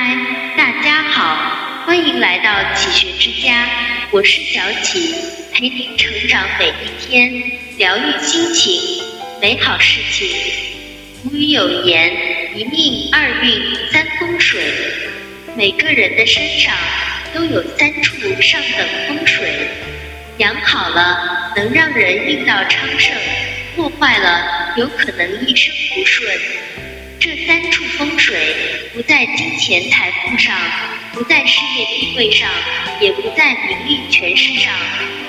[0.00, 0.16] 嗨，
[0.56, 3.68] 大家好，欢迎来到启学之家，
[4.12, 5.12] 我是小启，
[5.52, 7.42] 陪您成长每一天，
[7.78, 8.80] 疗愈心情，
[9.42, 10.28] 美好事情。
[11.24, 12.16] 古语有言：
[12.54, 14.62] 一命二运三风水，
[15.56, 16.72] 每个人的身上
[17.34, 19.68] 都有三处上等风水，
[20.36, 23.12] 养好了能让人运道昌盛，
[23.74, 26.38] 破坏了有可能一生不顺。
[27.20, 28.38] 这三处风水
[28.98, 30.58] 不在金钱财富上，
[31.12, 32.50] 不在事业地位上，
[33.00, 34.74] 也不在名利权势上，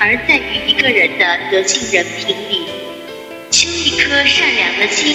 [0.00, 2.62] 而在于一个人的德性人品里。
[3.50, 5.14] 修一颗善良的心，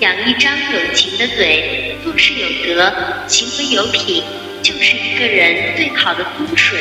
[0.00, 2.92] 养一张有情的嘴，做事有德，
[3.28, 4.24] 行为有品，
[4.64, 6.80] 就是一个人最好的风水。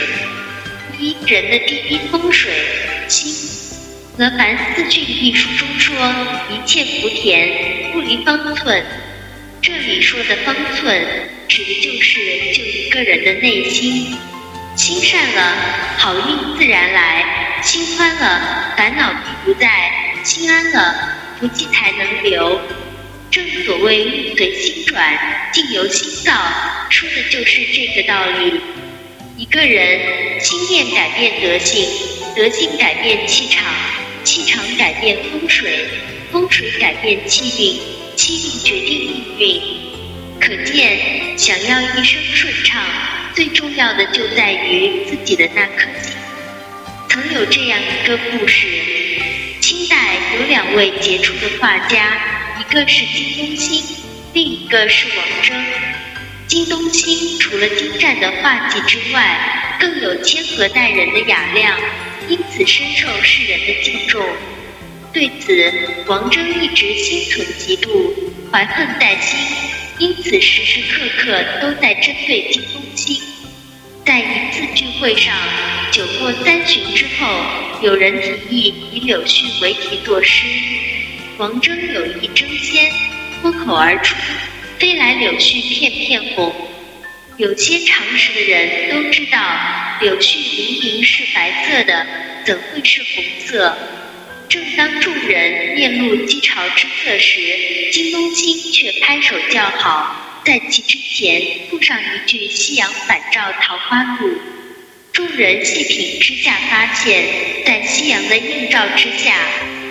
[0.98, 2.52] 一人的第一风水
[3.08, 3.32] 心。
[4.18, 5.96] 《何凡四训》一书中说
[6.50, 8.84] ：“一切福田，不离方寸。”
[9.62, 14.18] 这里说的方寸，指的就是就一个人的内心。
[14.76, 15.56] 心善了，
[16.00, 19.68] 好运自然来；心宽了，烦恼必不在；
[20.24, 22.60] 心安了，福气才能留。
[23.30, 26.34] 正所谓物随心转，境由心造，
[26.90, 28.60] 说的就是这个道理。
[29.38, 31.88] 一个人心念改变德性，
[32.36, 33.64] 德性改变气场，
[34.24, 35.88] 气场改变风水，
[36.32, 38.01] 风水改变气运。
[38.22, 39.62] 气运决定命运，
[40.40, 42.86] 可见想要一生顺畅，
[43.34, 46.14] 最重要的就在于自己的那颗心。
[47.10, 48.68] 曾有这样一个故事：
[49.60, 52.16] 清代有两位杰出的画家，
[52.60, 53.84] 一个是金东兴，
[54.36, 55.60] 另一个是王征。
[56.46, 61.76] 金东兴除了精湛的画技之外，更有谦和待人的雅量，
[62.30, 64.24] 因此深受世人的敬重。
[65.14, 68.14] 对此，王征一直心存嫉妒，
[68.50, 69.40] 怀恨在心，
[70.00, 73.22] 因此时时刻刻都在针对金东兴。
[74.06, 75.36] 在一次聚会上，
[75.92, 77.28] 酒过三巡之后，
[77.82, 80.46] 有人提议以柳絮为题作诗，
[81.38, 82.90] 王征有意争先，
[83.42, 84.16] 脱口而出
[84.80, 86.54] ：“飞来柳絮片片红。”
[87.38, 89.40] 有些常识的人都知道，
[90.00, 92.08] 柳絮明明是白色的，
[92.46, 93.78] 怎会是红色？
[94.52, 97.40] 正当众人面露讥嘲之色时，
[97.94, 104.34] 金东兴却拍手叫好，在其之前附上一句“夕阳返照桃花路”。
[105.14, 107.24] 众人细品之下，发现，
[107.66, 109.38] 在夕阳的映照之下，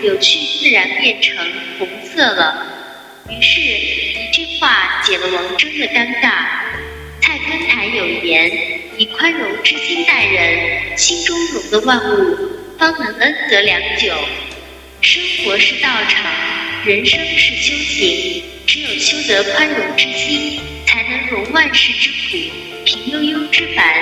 [0.02, 1.34] 柳絮自然变成
[1.78, 2.66] 红色了。
[3.30, 6.44] 于是，一句话解了王征的尴尬。
[7.22, 8.52] 菜根谭有言
[8.98, 12.36] ：“以宽容之心待人，心中容的万物，
[12.76, 14.14] 方能恩泽良久。”
[15.02, 16.30] 生活是道场，
[16.84, 18.44] 人生是修行。
[18.66, 22.52] 只有修得宽容之心，才能容万事之苦、
[22.84, 23.94] 平悠悠之烦，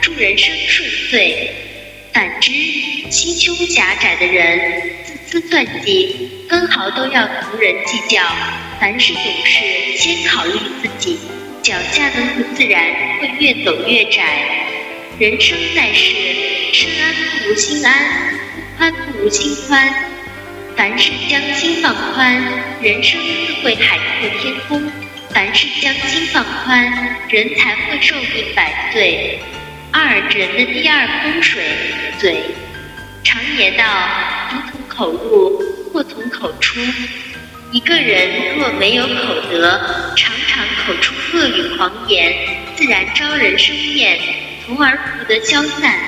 [0.00, 1.50] 助人生顺遂。
[2.12, 2.52] 反之，
[3.10, 8.22] 心胸狭窄的人，自私算计，分毫都要同人计较，
[8.80, 11.18] 凡事总是先考虑自己，
[11.62, 14.66] 脚下的路自然会越走越窄。
[15.18, 16.14] 人生在世，
[16.72, 18.38] 身安不如心安，
[18.78, 20.03] 宽不如心宽。
[20.76, 22.42] 凡事将心放宽，
[22.82, 24.80] 人生自会海阔天空；
[25.30, 29.38] 凡事将心放宽，人才会寿命百岁。
[29.92, 31.62] 二人的第二风水，
[32.18, 32.42] 嘴。
[33.22, 33.84] 常言道：
[34.50, 36.80] 福从口入，祸从口出。
[37.70, 39.80] 一个人若没有口德，
[40.16, 42.34] 常常口出恶语狂言，
[42.76, 44.18] 自然招人生厌，
[44.66, 45.98] 从而不得消散。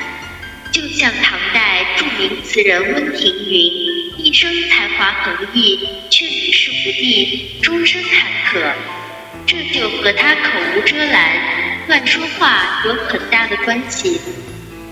[0.72, 4.05] 就像唐代著名词人温庭筠。
[4.36, 8.70] 生才华横溢，却屡试不第，终身坎坷。
[9.46, 11.32] 这就和他口无遮拦、
[11.88, 14.20] 乱说话有很大的关系。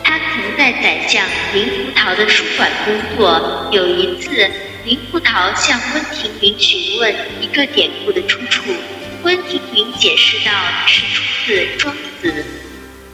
[0.02, 1.22] 他曾在宰相
[1.52, 3.68] 林福陶的书馆工作。
[3.70, 4.50] 有一次，
[4.86, 8.62] 林福陶向温庭筠询问一个典故的出处，
[9.24, 10.52] 温庭筠解释道
[10.86, 12.32] 是出自《庄子》。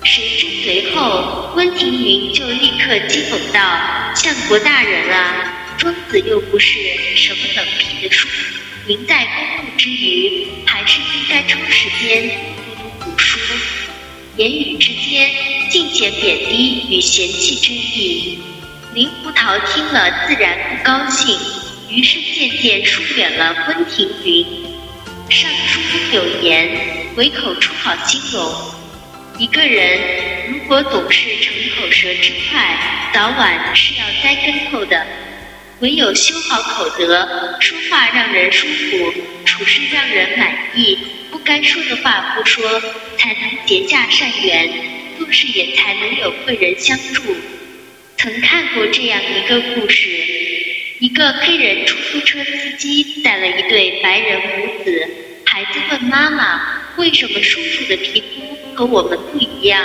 [0.07, 3.61] 谁知随后，温庭筠就立刻讥讽道
[4.15, 6.79] ：“相国大人啊！”庄子又不是
[7.17, 8.29] 什么冷僻的书，
[8.87, 13.41] 您在公务之余，还是应该抽时间读读古书。
[14.37, 15.31] 言语之间
[15.71, 18.41] 尽显贬低与嫌弃之意。
[18.93, 21.35] 林福桃听了自然不高兴，
[21.89, 24.47] 于是渐渐疏远了温庭筠。
[25.31, 25.81] 尚书
[26.13, 26.69] 有言
[27.17, 28.53] ：“唯口出好心容。”
[29.39, 29.99] 一个人
[30.51, 35.07] 如果总是逞口舌之快，早晚是要栽跟头的。
[35.81, 37.27] 唯有修好口德，
[37.59, 39.15] 说话让人舒服，
[39.47, 40.99] 处事让人满意，
[41.31, 42.63] 不该说的话不说，
[43.17, 44.71] 才能结下善缘，
[45.19, 47.23] 做事也才能有贵人相助。
[48.19, 50.07] 曾看过这样一个故事：
[50.99, 55.09] 一个黑人出租车司机带了一对白人母子，
[55.47, 59.83] 孩子问妈妈：“为什么叔叔的皮肤和我们不一样？”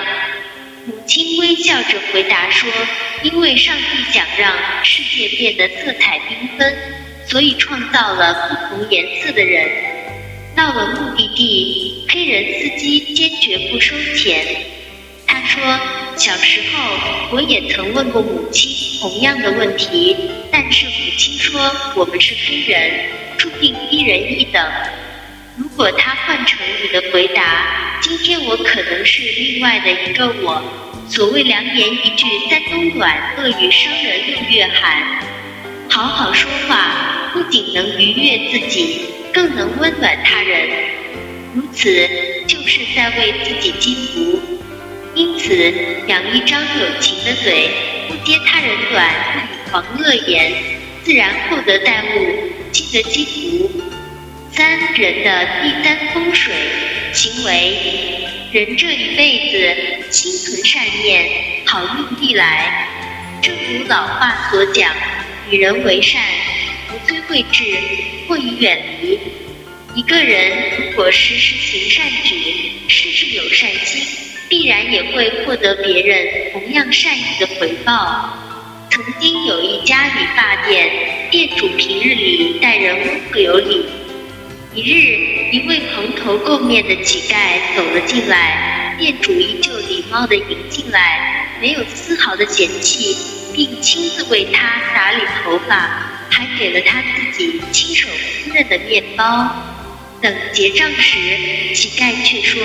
[0.88, 2.70] 母亲微笑着回答说
[3.24, 4.54] ：“因为上帝想让
[4.84, 6.78] 世界变得色彩缤纷，
[7.28, 9.68] 所以创造了不同颜色的人。”
[10.56, 14.46] 到了目的地，黑人司机坚决不收钱。
[15.26, 15.60] 他说
[16.18, 18.72] ：“小时候我也曾问过母亲
[19.02, 20.16] 同样的问题，
[20.52, 21.60] 但是母亲说
[21.96, 23.10] 我们是黑人，
[23.40, 24.64] 注定低人一等。
[25.58, 30.62] 如果他换成你的回答。”今天我可能是另外的一个我。
[31.10, 35.02] 所谓良言一句三冬暖，恶语伤人六月寒。
[35.90, 40.70] 好好说话，不仅能愉悦自己，更能温暖他人。
[41.56, 42.08] 如此，
[42.48, 44.40] 就是在为自己积福。
[45.16, 45.74] 因此，
[46.08, 47.70] 养一张有情的嘴，
[48.10, 50.52] 不揭他人短，不以狂恶言，
[51.04, 53.65] 自然厚德载物，积得积福。
[54.56, 56.54] 三人的第三风水
[57.12, 61.30] 行为，人这一辈子心存善念，
[61.66, 62.88] 好运必来。
[63.42, 64.94] 正如老话所讲，
[65.50, 66.22] 与人为善，
[66.88, 67.64] 不最贵至，
[68.30, 69.20] 或已远离。
[69.94, 74.02] 一个人如果时时行善举，事事有善心，
[74.48, 78.40] 必然也会获得别人同样善意的回报。
[78.90, 80.90] 曾经有一家理发店，
[81.30, 83.86] 店主平日里待人温和有礼。
[84.76, 93.16] 一日，一位蓬头垢面的乞丐走了进来，店主依旧礼貌地迎进来，没有丝毫的嫌弃，
[93.54, 95.88] 并亲自为他打理头发，
[96.30, 98.10] 还给了他自己亲手
[98.44, 99.50] 烹饪的面包。
[100.22, 101.20] 等结账时，
[101.74, 102.62] 乞丐却说：“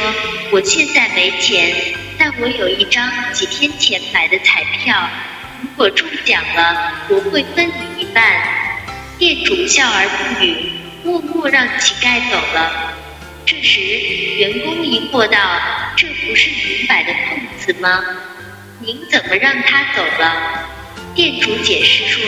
[0.50, 5.08] 我现在没钱，但我有一张几天前买的彩票，
[5.62, 8.24] 如果中奖了，我会分你一半。”
[9.16, 10.80] 店主笑而不语。
[11.02, 12.94] 默默让乞丐走了。
[13.47, 15.38] 这时，员工疑惑道
[15.97, 18.05] ：“这不是明摆的碰瓷吗？
[18.81, 20.67] 您怎么让他走了？”
[21.17, 22.23] 店主解释说：“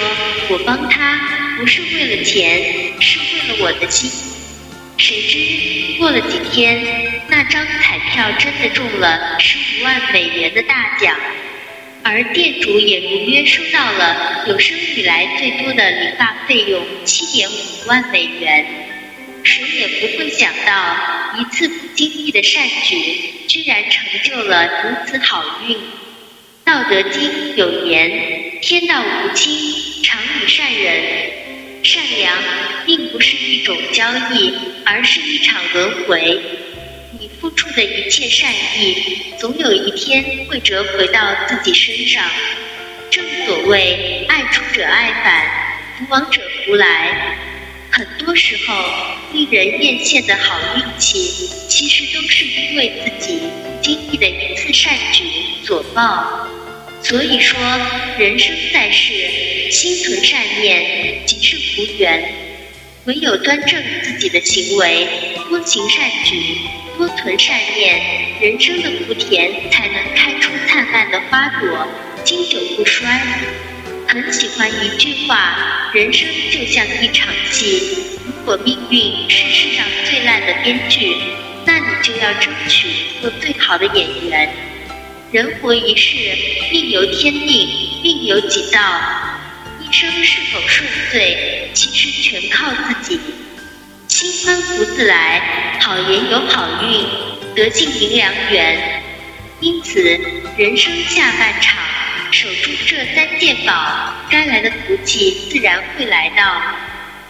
[0.51, 4.11] 我帮他不是为了钱，是为了我的心。”
[4.99, 11.17] 谁知过了几天，那张彩票真的中了十五万美元的大奖。
[12.05, 18.67] 而店主也如约收到了有生以来最多的理发费用七点五万美元。
[19.45, 20.97] 谁也不会想到，
[21.39, 22.97] 一次不经意的善举，
[23.49, 25.77] 居然成就了如此好运。
[26.65, 31.43] 道德经有言：“天道无亲，常与善人。”
[31.83, 32.39] 善良
[32.87, 34.55] 并不是一种交易，
[34.85, 36.41] 而是一场轮回。
[37.23, 38.97] 你付出的一切善意，
[39.39, 42.29] 总有一天会折回到自己身上。
[43.13, 45.47] 正所谓，爱出者爱返，
[45.97, 47.37] 福往者福来。
[47.93, 48.75] 很多时候，
[49.33, 53.39] 令人艳羡的好运气，其实都是因为自己
[53.81, 55.23] 经历的一次善举
[55.65, 56.49] 所报。
[57.05, 57.57] 所以说，
[58.19, 62.35] 人生在世，心存善念即是福缘。
[63.05, 65.09] 唯有端正自己的行为，
[65.53, 66.61] 多行善举，
[66.97, 71.87] 多存善念，人生的福田才能开出灿烂的花朵，
[72.25, 73.07] 经久不衰。
[74.09, 77.83] 很喜欢一句话：人生就像一场戏，
[78.25, 81.15] 如果命运是世上最烂的编剧，
[81.67, 82.89] 那你就要争取
[83.21, 84.51] 做最好的演员。
[85.33, 86.17] 人活一世，
[86.71, 87.69] 命由天定，
[88.03, 88.81] 命由己造。
[89.83, 93.21] 一生是否顺遂，其实全靠自己。
[94.23, 97.05] 心宽福自来，好言有好运，
[97.57, 99.03] 德性迎良缘。
[99.59, 100.01] 因此，
[100.57, 101.83] 人生下半场，
[102.31, 106.63] 守住这三件宝，该来的福气自然会来到。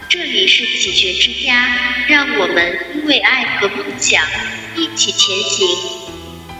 [0.07, 1.67] 这里是启学之家，
[2.07, 4.23] 让我们因为爱和梦想
[4.75, 5.67] 一起前行。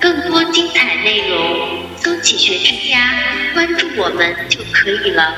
[0.01, 3.19] 更多精彩内容，搜“启学之家”，
[3.53, 5.35] 关注我们就可以了。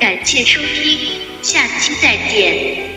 [0.00, 2.93] 感谢收听，下期再见。